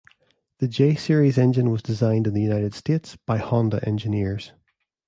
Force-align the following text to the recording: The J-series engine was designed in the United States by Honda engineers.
The 0.57 0.67
J-series 0.67 1.37
engine 1.37 1.69
was 1.69 1.83
designed 1.83 2.25
in 2.25 2.33
the 2.33 2.41
United 2.41 2.73
States 2.73 3.17
by 3.27 3.37
Honda 3.37 3.87
engineers. 3.87 4.51